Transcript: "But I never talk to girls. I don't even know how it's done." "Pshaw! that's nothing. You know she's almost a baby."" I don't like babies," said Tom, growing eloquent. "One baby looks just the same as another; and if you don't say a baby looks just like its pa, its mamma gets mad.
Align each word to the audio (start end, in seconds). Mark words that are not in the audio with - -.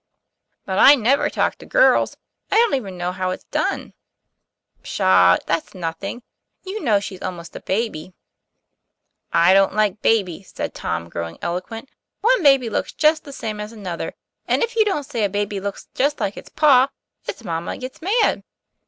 "But 0.65 0.79
I 0.79 0.95
never 0.95 1.29
talk 1.29 1.57
to 1.57 1.65
girls. 1.67 2.17
I 2.51 2.55
don't 2.55 2.73
even 2.73 2.97
know 2.97 3.11
how 3.11 3.29
it's 3.29 3.43
done." 3.43 3.93
"Pshaw! 4.81 5.37
that's 5.45 5.75
nothing. 5.75 6.23
You 6.63 6.81
know 6.81 6.99
she's 6.99 7.21
almost 7.21 7.55
a 7.55 7.59
baby."" 7.59 8.15
I 9.47 9.53
don't 9.53 9.75
like 9.75 10.01
babies," 10.01 10.53
said 10.55 10.73
Tom, 10.73 11.07
growing 11.07 11.37
eloquent. 11.43 11.87
"One 12.21 12.41
baby 12.41 12.67
looks 12.67 12.93
just 12.93 13.25
the 13.25 13.31
same 13.31 13.59
as 13.59 13.71
another; 13.71 14.15
and 14.47 14.63
if 14.63 14.75
you 14.75 14.85
don't 14.85 15.05
say 15.05 15.23
a 15.23 15.29
baby 15.29 15.59
looks 15.59 15.87
just 15.93 16.19
like 16.19 16.35
its 16.35 16.49
pa, 16.49 16.89
its 17.27 17.43
mamma 17.43 17.77
gets 17.77 18.01
mad. 18.01 18.41